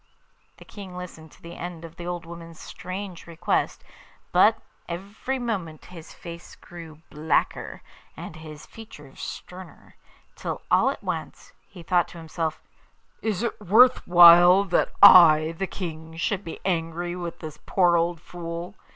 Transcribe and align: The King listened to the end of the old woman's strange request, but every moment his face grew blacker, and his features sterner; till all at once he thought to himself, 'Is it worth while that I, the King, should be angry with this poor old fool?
The 0.57 0.65
King 0.65 0.97
listened 0.97 1.31
to 1.33 1.43
the 1.43 1.55
end 1.55 1.85
of 1.85 1.95
the 1.95 2.07
old 2.07 2.25
woman's 2.25 2.59
strange 2.59 3.27
request, 3.27 3.83
but 4.31 4.57
every 4.89 5.37
moment 5.37 5.85
his 5.93 6.11
face 6.11 6.55
grew 6.55 7.03
blacker, 7.11 7.83
and 8.17 8.37
his 8.37 8.65
features 8.65 9.21
sterner; 9.21 9.95
till 10.35 10.63
all 10.71 10.89
at 10.89 11.03
once 11.03 11.51
he 11.67 11.83
thought 11.83 12.07
to 12.07 12.17
himself, 12.17 12.59
'Is 13.21 13.43
it 13.43 13.61
worth 13.61 14.07
while 14.07 14.63
that 14.63 14.89
I, 15.03 15.53
the 15.59 15.67
King, 15.67 16.17
should 16.17 16.43
be 16.43 16.59
angry 16.65 17.15
with 17.15 17.37
this 17.37 17.59
poor 17.67 17.95
old 17.95 18.19
fool? 18.19 18.73